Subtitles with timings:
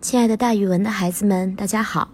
[0.00, 2.10] 亲爱的大语文的孩子们，大家好！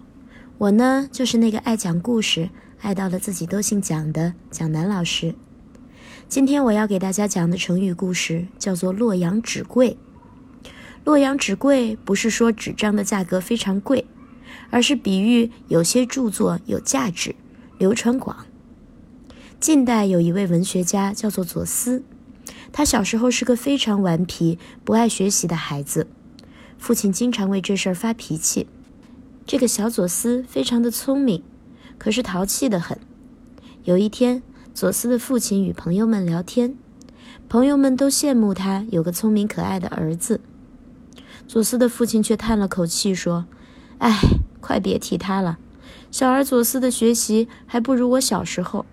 [0.57, 2.49] 我呢，就是那个爱讲故事、
[2.81, 5.33] 爱到了自己都姓蒋的蒋楠老师。
[6.27, 9.97] 今天我要给大家讲的成语故事叫做“洛阳纸贵”。
[11.05, 14.05] 洛阳纸贵不是说纸张的价格非常贵，
[14.69, 17.33] 而是比喻有些著作有价值、
[17.77, 18.45] 流传广。
[19.61, 22.03] 近代有一位文学家叫做左思，
[22.73, 26.07] 他小时候是个非常顽皮、不爱学习的孩子。
[26.77, 28.67] 父亲经常为这事儿发脾气。
[29.45, 31.41] 这个小左思非常的聪明，
[31.97, 32.99] 可是淘气的很。
[33.83, 34.43] 有一天，
[34.73, 36.75] 左思的父亲与朋友们聊天，
[37.47, 40.41] 朋友们都羡慕他有个聪明可爱的儿子。
[41.47, 43.45] 左思的父亲却叹了口气说
[43.99, 44.19] ：“哎，
[44.59, 45.57] 快别提他了，
[46.11, 48.85] 小儿左思的学习还不如我小时候，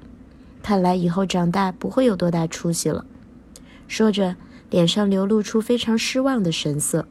[0.62, 3.04] 看来以后长大不会有多大出息了。”
[3.88, 4.36] 说着，
[4.70, 7.08] 脸上流露出非常失望的神色。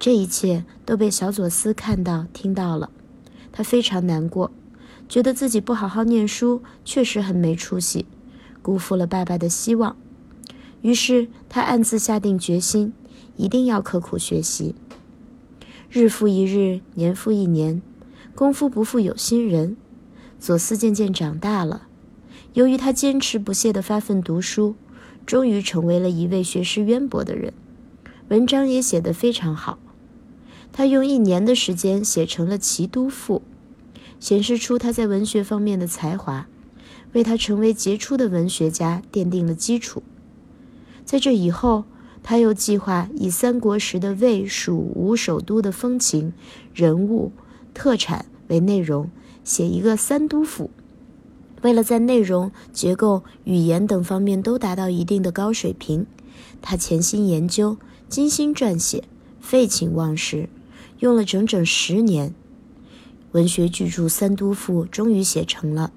[0.00, 2.88] 这一切都被小左思看到、听到了，
[3.52, 4.50] 他非常难过，
[5.10, 8.06] 觉得自己不好好念书，确实很没出息，
[8.62, 9.94] 辜负了爸爸的希望。
[10.80, 12.94] 于是他暗自下定决心，
[13.36, 14.74] 一定要刻苦学习。
[15.90, 17.82] 日复一日，年复一年，
[18.34, 19.76] 功夫不负有心人，
[20.38, 21.88] 左思渐渐长大了。
[22.54, 24.76] 由于他坚持不懈地发奋读书，
[25.26, 27.52] 终于成为了一位学识渊博的人，
[28.28, 29.78] 文章也写得非常好。
[30.72, 33.42] 他用一年的时间写成了《齐都赋》，
[34.18, 36.46] 显示出他在文学方面的才华，
[37.12, 40.02] 为他成为杰出的文学家奠定了基础。
[41.04, 41.84] 在这以后，
[42.22, 46.32] 他又计划以三国时的魏、蜀、吴首都的风情、
[46.72, 47.32] 人物、
[47.74, 49.10] 特产为内容，
[49.42, 50.64] 写一个《三都赋》。
[51.62, 56.06] 为了在内容、结构、语言等方面都达到一定的高水平，
[56.62, 57.76] 他潜心研究，
[58.08, 59.04] 精心撰写，
[59.40, 60.48] 废寝忘食。
[61.00, 62.34] 用了整整十年，
[63.32, 65.92] 文学巨著《三都赋》终于写成了。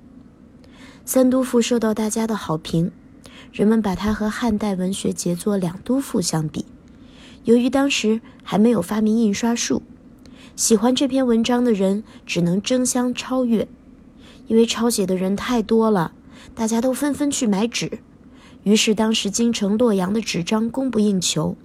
[1.03, 2.89] 《三都赋》受到大家的好评，
[3.51, 6.63] 人们把它和汉代文学杰作《两都赋》相比。
[7.43, 9.83] 由于当时还没有发明印刷术，
[10.55, 13.67] 喜欢这篇文章的人只能争相超越，
[14.47, 16.13] 因为抄写的人太多了，
[16.55, 17.99] 大家都纷纷去买纸，
[18.63, 21.57] 于是当时京城洛阳的纸张供不应求。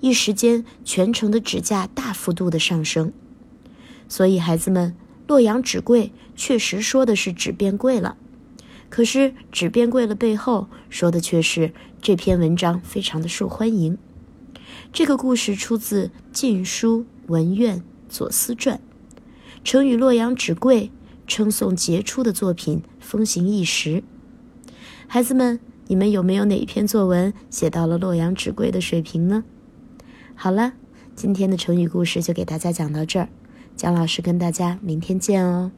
[0.00, 3.12] 一时间，全城的纸价大幅度的上升，
[4.08, 4.94] 所以孩子们，
[5.26, 8.16] 洛阳纸贵确实说的是纸变贵了。
[8.88, 13.98] 可是纸变贵了背后说的却是这篇文章非常的受欢迎。
[14.92, 18.76] 这个故事出自《晋书·文苑·左思传》，
[19.64, 20.90] 成语“洛阳纸贵”
[21.26, 24.02] 称颂杰出的作品风行一时。
[25.06, 29.44] 孩子们，你们有没有哪一篇作文写到了“洛阳纸贵”的水平呢？
[30.40, 30.74] 好了，
[31.16, 33.28] 今天的成语故事就给大家讲到这儿，
[33.74, 35.72] 姜老师跟大家明天见哦。